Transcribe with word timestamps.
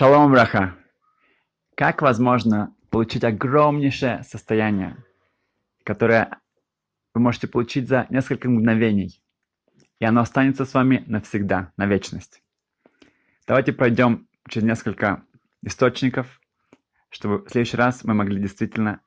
Шалом, 0.00 0.32
браха. 0.32 0.78
Как 1.76 2.00
возможно 2.00 2.74
получить 2.88 3.22
огромнейшее 3.22 4.22
состояние, 4.22 4.96
которое 5.84 6.40
вы 7.12 7.20
можете 7.20 7.48
получить 7.48 7.86
за 7.86 8.06
несколько 8.08 8.48
мгновений, 8.48 9.22
и 9.98 10.06
оно 10.06 10.22
останется 10.22 10.64
с 10.64 10.72
вами 10.72 11.04
навсегда, 11.06 11.74
на 11.76 11.84
вечность? 11.84 12.42
Давайте 13.46 13.74
пройдем 13.74 14.26
через 14.48 14.66
несколько 14.66 15.22
источников, 15.62 16.40
чтобы 17.10 17.44
в 17.44 17.50
следующий 17.50 17.76
раз 17.76 18.02
мы 18.02 18.14
могли 18.14 18.40
действительно 18.40 19.02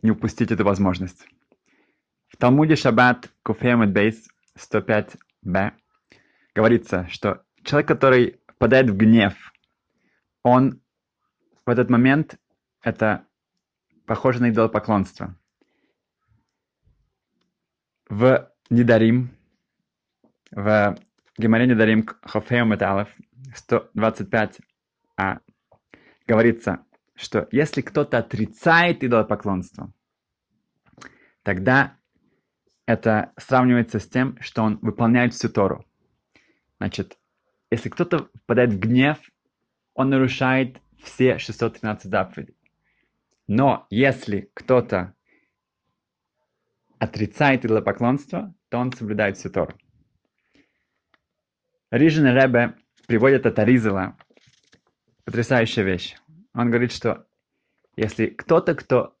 не 0.00 0.10
упустить 0.10 0.50
эту 0.50 0.64
возможность. 0.64 1.28
В 2.28 2.38
Талмуде 2.38 2.76
Шаббат 2.76 3.30
Куфемет 3.42 3.92
Бейс 3.92 4.26
105б 4.58 5.72
говорится, 6.54 7.06
что 7.10 7.42
человек, 7.62 7.88
который 7.88 8.40
впадает 8.48 8.88
в 8.88 8.96
гнев, 8.96 9.34
он 10.42 10.80
в 11.66 11.70
этот 11.70 11.90
момент 11.90 12.38
это 12.82 13.26
похоже 14.06 14.40
на 14.40 14.50
идолопоклонство. 14.50 15.36
В 18.08 18.50
Недарим, 18.70 19.30
в 20.50 20.98
Геморе 21.38 21.66
Недарим 21.66 22.06
Хофео 22.22 22.64
Металлов 22.64 23.08
125 23.54 24.60
а, 25.16 25.40
говорится, 26.26 26.84
что 27.14 27.48
если 27.52 27.82
кто-то 27.82 28.18
отрицает 28.18 29.04
идолопоклонство, 29.04 29.92
тогда 31.42 31.96
это 32.86 33.32
сравнивается 33.36 34.00
с 34.00 34.08
тем, 34.08 34.36
что 34.40 34.62
он 34.62 34.78
выполняет 34.78 35.34
всю 35.34 35.48
Тору. 35.48 35.84
Значит, 36.78 37.18
если 37.70 37.88
кто-то 37.88 38.30
впадает 38.42 38.72
в 38.72 38.78
гнев, 38.80 39.18
он 39.94 40.10
нарушает 40.10 40.80
все 41.02 41.38
613 41.38 42.10
заповедей. 42.10 42.56
Но 43.46 43.86
если 43.90 44.50
кто-то 44.54 45.14
отрицает 46.98 47.64
идолопоклонство, 47.64 48.54
то 48.68 48.78
он 48.78 48.92
соблюдает 48.92 49.36
всю 49.36 49.50
Тору. 49.50 49.74
Рижин 51.90 52.26
Ребе 52.26 52.76
приводит 53.08 53.46
от 53.46 53.58
Аризела 53.58 54.16
потрясающая 55.24 55.82
вещь. 55.82 56.16
Он 56.54 56.70
говорит, 56.70 56.92
что 56.92 57.26
если 57.96 58.26
кто-то, 58.26 58.74
кто 58.74 59.16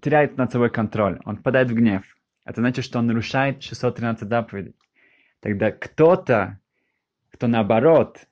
теряет 0.00 0.36
над 0.36 0.52
собой 0.52 0.70
контроль, 0.70 1.20
он 1.24 1.38
впадает 1.38 1.70
в 1.70 1.74
гнев, 1.74 2.04
это 2.44 2.60
значит, 2.60 2.84
что 2.84 3.00
он 3.00 3.08
нарушает 3.08 3.64
613 3.64 4.28
заповедей. 4.28 4.76
Тогда 5.40 5.72
кто-то, 5.72 6.60
кто 7.30 7.48
наоборот, 7.48 8.27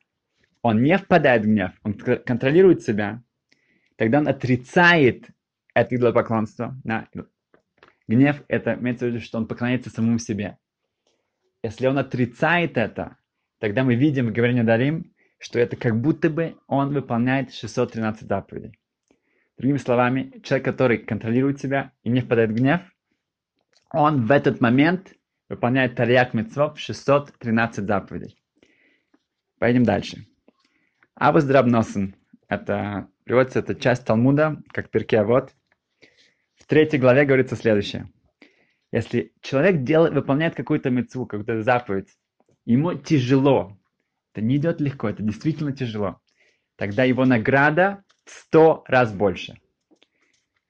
он 0.63 0.83
не 0.83 0.97
впадает 0.99 1.43
в 1.43 1.47
гнев, 1.47 1.73
он 1.83 1.95
контролирует 1.95 2.83
себя, 2.83 3.23
тогда 3.97 4.19
он 4.19 4.29
отрицает 4.29 5.27
это 5.75 5.95
идолопоклонство. 5.95 6.75
Да? 6.85 7.09
Гнев– 8.09 8.43
это 8.49 8.75
имеется 8.75 9.07
в 9.07 9.09
виду, 9.09 9.21
что 9.21 9.39
он 9.39 9.47
поклоняется 9.47 9.91
самому 9.91 10.19
себе. 10.19 10.57
Если 11.63 11.87
он 11.87 11.99
отрицает 11.99 12.79
это, 12.79 13.19
тогда 13.59 13.85
мы 13.85 13.95
видим 13.95 14.29
в 14.29 14.33
говорении 14.33 14.63
Дарим, 14.63 15.13
что 15.39 15.59
это 15.59 15.77
как 15.77 16.01
будто 16.01 16.31
бы 16.31 16.57
он 16.67 16.95
выполняет 16.95 17.53
613 17.53 18.27
заповедей. 18.27 18.79
Другими 19.59 19.79
словами, 19.79 20.41
человек, 20.43 20.65
который 20.65 20.99
контролирует 20.99 21.61
себя 21.61 21.93
и 22.03 22.09
не 22.09 22.21
впадает 22.21 22.51
в 22.51 22.55
гнев, 22.55 22.81
он 23.91 24.27
в 24.27 24.31
этот 24.31 24.61
момент 24.61 25.13
выполняет 25.49 25.95
Тарьяк 25.95 26.35
Митцвов 26.35 26.79
613 26.79 27.87
заповедей. 27.87 28.37
Пойдем 29.59 29.85
дальше. 29.85 30.27
Авус 31.19 31.45
Драбносен. 31.45 32.15
Это 32.47 33.09
приводится 33.25 33.61
эта 33.61 33.75
часть 33.75 34.05
Талмуда, 34.05 34.63
как 34.69 34.91
перке 34.91 35.23
вот. 35.23 35.55
В 36.57 36.67
третьей 36.67 36.99
главе 36.99 37.25
говорится 37.25 37.57
следующее. 37.57 38.13
Если 38.93 39.33
человек 39.41 39.83
делает, 39.83 40.13
выполняет 40.13 40.55
какую-то 40.55 40.91
мецву, 40.91 41.25
какую-то 41.25 41.63
заповедь, 41.63 42.11
ему 42.67 42.95
тяжело, 42.95 43.79
это 44.33 44.45
не 44.45 44.57
идет 44.57 44.81
легко, 44.81 45.09
это 45.09 45.23
действительно 45.23 45.73
тяжело, 45.73 46.21
тогда 46.77 47.05
его 47.05 47.25
награда 47.25 48.05
сто 48.27 48.85
раз 48.87 49.13
больше. 49.13 49.59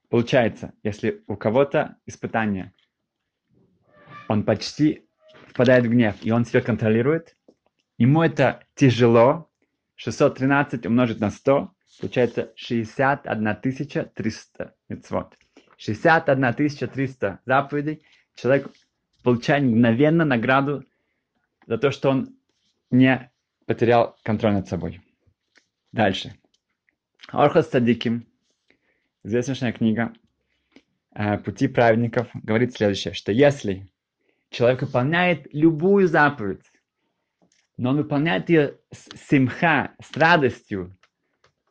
Получается, 0.09 0.75
если 0.85 1.25
у 1.27 1.37
кого-то 1.37 1.97
испытание, 2.07 2.73
он 4.29 4.45
почти 4.45 5.09
впадает 5.49 5.87
в 5.87 5.91
гнев, 5.91 6.15
и 6.23 6.31
он 6.31 6.45
себя 6.45 6.61
контролирует, 6.61 7.37
ему 7.99 8.23
это 8.23 8.65
тяжело, 8.77 9.51
613 9.97 10.87
умножить 10.87 11.21
на 11.21 11.31
100, 11.31 11.73
получается 12.01 12.53
61 12.57 13.57
300 14.15 14.75
мецвод. 14.89 15.35
61 15.79 16.55
300 16.55 17.41
заповедей 17.45 18.03
человек 18.35 18.71
получает 19.23 19.65
мгновенно 19.65 20.25
награду 20.25 20.85
за 21.67 21.79
то, 21.79 21.91
что 21.91 22.11
он 22.11 22.37
не 22.91 23.31
потерял 23.67 24.17
контроль 24.23 24.53
над 24.53 24.69
собой. 24.69 25.01
Дальше. 25.93 26.35
Орхас 27.29 27.71
Садиким, 27.71 28.27
известнейшая 29.25 29.73
книга 29.73 30.13
э, 31.15 31.39
«Пути 31.39 31.67
праведников», 31.67 32.29
говорит 32.35 32.75
следующее, 32.75 33.15
что 33.15 33.33
если 33.33 33.89
человек 34.51 34.83
выполняет 34.83 35.49
любую 35.53 36.07
заповедь, 36.07 36.71
но 37.77 37.91
он 37.91 37.97
выполняет 37.97 38.49
ее 38.49 38.79
с 38.93 39.09
симха, 39.29 39.95
с 40.03 40.17
радостью, 40.17 40.97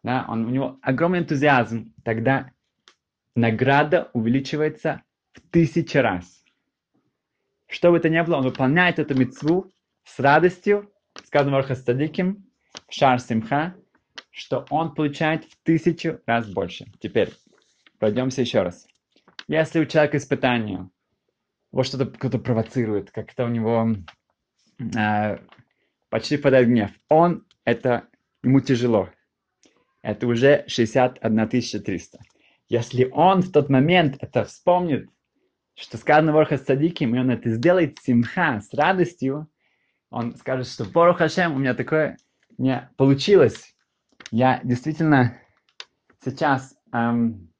да, 0.03 0.25
он, 0.27 0.45
у 0.45 0.49
него 0.49 0.77
огромный 0.81 1.19
энтузиазм, 1.19 1.93
тогда 2.03 2.51
награда 3.33 4.11
увеличивается 4.13 5.01
в 5.33 5.41
тысячи 5.49 5.97
раз. 5.97 6.43
Что 7.67 7.91
бы 7.91 7.97
это 7.97 8.09
ни 8.09 8.21
было, 8.21 8.37
он 8.37 8.43
выполняет 8.43 8.99
эту 8.99 9.17
мецву 9.17 9.73
с 10.03 10.19
радостью, 10.19 10.91
сказано 11.25 11.59
в 11.59 11.75
Стадиким, 11.75 12.45
шар 12.87 13.19
симха, 13.19 13.75
что 14.29 14.65
он 14.69 14.93
получает 14.93 15.45
в 15.45 15.57
тысячу 15.63 16.19
раз 16.27 16.47
больше. 16.47 16.85
Теперь 16.99 17.33
пройдемся 17.97 18.41
еще 18.41 18.61
раз. 18.61 18.85
Если 19.47 19.79
у 19.79 19.85
человека 19.85 20.17
испытание, 20.17 20.87
вот 21.71 21.87
что-то 21.87 22.05
кто-то 22.05 22.37
провоцирует, 22.37 23.11
как-то 23.11 23.45
у 23.45 23.49
него 23.49 23.95
э, 24.79 25.37
почти 26.15 26.37
впадает 26.37 26.69
гнев, 26.69 26.91
он, 27.09 27.45
это 27.65 28.07
ему 28.41 28.61
тяжело. 28.61 29.09
Это 30.01 30.27
уже 30.27 30.63
61 30.65 31.49
300. 31.49 32.19
Если 32.69 33.09
он 33.11 33.41
в 33.41 33.51
тот 33.51 33.67
момент 33.67 34.15
это 34.21 34.45
вспомнит, 34.45 35.09
что 35.73 35.97
сказано 35.97 36.31
в 36.31 36.37
Орха 36.37 36.57
Садиким, 36.57 37.13
и 37.13 37.19
он 37.19 37.31
это 37.31 37.49
сделает 37.49 37.99
симха, 37.99 38.61
с 38.61 38.73
радостью, 38.73 39.49
он 40.09 40.37
скажет, 40.37 40.69
что 40.69 40.85
Борух 40.85 41.17
Хашем, 41.17 41.53
у 41.53 41.59
меня 41.59 41.73
такое 41.73 42.15
не 42.57 42.89
получилось, 42.95 43.75
я 44.31 44.61
действительно 44.63 45.37
сейчас 46.23 46.77
эм, 46.93 47.51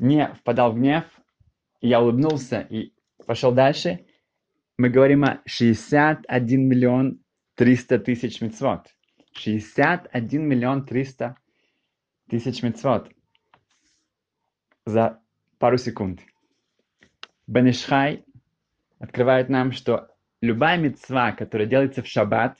не 0.00 0.26
впадал 0.40 0.72
в 0.72 0.76
гнев, 0.76 1.04
я 1.80 2.02
улыбнулся 2.02 2.62
и 2.62 2.92
пошел 3.28 3.52
дальше. 3.52 4.06
Мы 4.76 4.88
говорим 4.88 5.22
о 5.22 5.40
61 5.46 6.68
миллион 6.68 7.20
300 7.56 7.98
тысяч 7.98 8.40
мецвод. 8.40 8.86
61 9.32 10.42
миллион 10.42 10.86
300 10.86 11.36
тысяч 12.30 12.62
мецвод 12.62 13.10
за 14.86 15.20
пару 15.58 15.76
секунд. 15.76 16.20
Бенешхай 17.46 18.24
открывает 18.98 19.48
нам, 19.48 19.72
что 19.72 20.08
любая 20.40 20.78
мецва, 20.78 21.32
которая 21.32 21.66
делается 21.66 22.02
в 22.02 22.06
шаббат, 22.06 22.56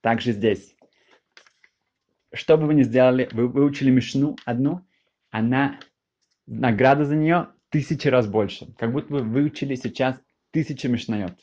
также 0.00 0.32
здесь 0.32 0.76
что 2.36 2.56
бы 2.56 2.66
вы 2.66 2.74
ни 2.74 2.82
сделали, 2.82 3.28
вы 3.32 3.48
выучили 3.48 3.90
Мишну 3.90 4.36
одну, 4.44 4.86
она, 5.30 5.80
награда 6.46 7.04
за 7.04 7.16
нее 7.16 7.48
тысячи 7.70 8.08
раз 8.08 8.26
больше. 8.26 8.72
Как 8.78 8.92
будто 8.92 9.14
вы 9.14 9.22
выучили 9.22 9.74
сейчас 9.74 10.20
тысячи 10.50 10.86
Мишнает. 10.86 11.38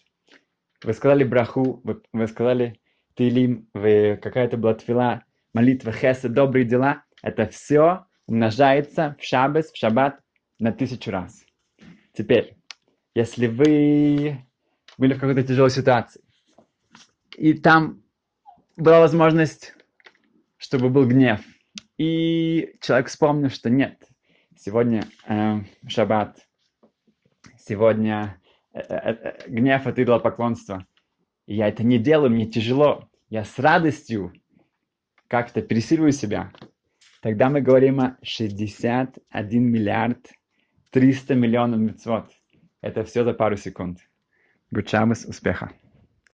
Вы 0.84 0.94
сказали 0.94 1.24
браху, 1.24 1.82
вы, 1.84 2.02
вы 2.12 2.28
сказали 2.28 2.80
Тилим, 3.16 3.70
вы 3.74 4.20
какая-то 4.22 4.58
была 4.58 4.74
твила, 4.74 5.24
молитва, 5.54 5.92
хеса, 5.92 6.30
добрые 6.30 6.66
дела. 6.66 7.04
Это 7.22 7.48
все 7.48 8.06
умножается 8.28 9.16
в 9.20 9.24
шаббас, 9.24 9.72
в 9.72 9.78
шаббат 9.78 10.20
на 10.60 10.72
тысячу 10.72 11.12
раз. 11.12 11.46
Теперь, 12.14 12.58
если 13.16 13.48
вы 13.48 14.38
были 14.98 15.14
в 15.14 15.20
какой-то 15.20 15.44
тяжелой 15.44 15.70
ситуации, 15.70 16.22
и 17.38 17.54
там 17.54 18.04
была 18.78 19.00
возможность 19.00 19.74
чтобы 20.64 20.90
был 20.90 21.06
гнев. 21.06 21.42
И 21.98 22.76
человек 22.80 23.08
вспомнил, 23.08 23.50
что 23.50 23.70
нет, 23.70 24.02
сегодня 24.58 25.06
э, 25.28 25.58
шаббат, 25.88 26.40
сегодня 27.58 28.40
гнев 28.74 29.88
от 29.88 30.00
идолопоклонства. 30.00 30.86
И 31.46 31.56
я 31.56 31.68
это 31.68 31.84
не 31.84 32.00
делаю, 32.00 32.32
мне 32.32 32.46
тяжело. 32.46 33.10
Я 33.30 33.44
с 33.44 33.60
радостью 33.60 34.34
как-то 35.28 35.62
пересиливаю 35.62 36.12
себя, 36.12 36.52
тогда 37.22 37.50
мы 37.50 37.62
говорим 37.62 38.00
о 38.00 38.18
61 38.22 39.64
миллиард 39.64 40.32
300 40.92 41.36
миллионов 41.36 41.80
мецвод. 41.80 42.30
Это 42.82 43.04
все 43.04 43.24
за 43.24 43.34
пару 43.34 43.58
секунд. 43.58 44.00
Гучамыс, 44.72 45.26
успеха! 45.26 45.72